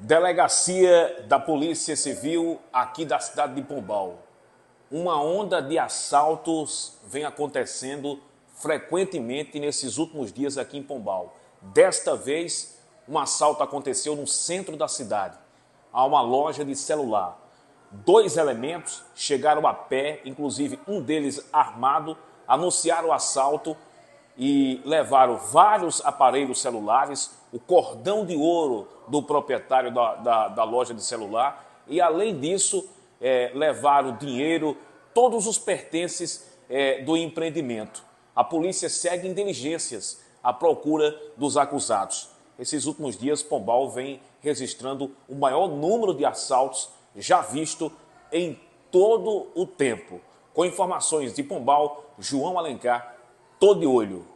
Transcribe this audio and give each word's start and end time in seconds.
Delegacia 0.00 1.24
da 1.28 1.38
Polícia 1.38 1.94
Civil 1.94 2.60
aqui 2.72 3.04
da 3.04 3.20
cidade 3.20 3.54
de 3.54 3.62
Pombal. 3.62 4.18
Uma 4.90 5.22
onda 5.22 5.62
de 5.62 5.78
assaltos 5.78 6.98
vem 7.04 7.24
acontecendo 7.24 8.20
frequentemente 8.54 9.58
nesses 9.60 9.96
últimos 9.96 10.32
dias 10.32 10.58
aqui 10.58 10.78
em 10.78 10.82
Pombal. 10.82 11.36
Desta 11.62 12.16
vez, 12.16 12.76
um 13.08 13.16
assalto 13.16 13.62
aconteceu 13.62 14.16
no 14.16 14.26
centro 14.26 14.76
da 14.76 14.88
cidade, 14.88 15.38
a 15.92 16.04
uma 16.04 16.20
loja 16.20 16.64
de 16.64 16.74
celular. 16.74 17.40
Dois 17.90 18.36
elementos 18.36 19.04
chegaram 19.14 19.64
a 19.64 19.72
pé, 19.72 20.20
inclusive 20.24 20.78
um 20.88 21.00
deles 21.00 21.40
armado, 21.52 22.18
anunciaram 22.48 23.10
o 23.10 23.12
assalto 23.12 23.76
e 24.36 24.80
levaram 24.84 25.36
vários 25.36 26.04
aparelhos 26.04 26.60
celulares, 26.60 27.30
o 27.52 27.58
cordão 27.58 28.26
de 28.26 28.36
ouro 28.36 28.88
do 29.06 29.22
proprietário 29.22 29.92
da, 29.92 30.14
da, 30.16 30.48
da 30.48 30.64
loja 30.64 30.92
de 30.92 31.02
celular 31.02 31.82
e, 31.86 32.00
além 32.00 32.38
disso, 32.38 32.88
é, 33.20 33.52
levaram 33.54 34.16
dinheiro, 34.16 34.76
todos 35.12 35.46
os 35.46 35.58
pertences 35.58 36.50
é, 36.68 37.02
do 37.02 37.16
empreendimento. 37.16 38.04
A 38.34 38.42
polícia 38.42 38.88
segue 38.88 39.28
em 39.28 39.34
diligências 39.34 40.20
à 40.42 40.52
procura 40.52 41.16
dos 41.36 41.56
acusados. 41.56 42.30
Esses 42.58 42.86
últimos 42.86 43.16
dias, 43.16 43.42
Pombal 43.42 43.90
vem 43.90 44.20
registrando 44.40 45.12
o 45.28 45.34
maior 45.34 45.68
número 45.68 46.14
de 46.14 46.24
assaltos 46.24 46.90
já 47.16 47.40
visto 47.40 47.90
em 48.32 48.58
todo 48.90 49.48
o 49.54 49.66
tempo. 49.66 50.20
Com 50.52 50.64
informações 50.64 51.32
de 51.32 51.42
Pombal, 51.42 52.14
João 52.18 52.58
Alencar, 52.58 53.16
todo 53.64 53.80
de 53.80 53.86
olho. 53.86 54.33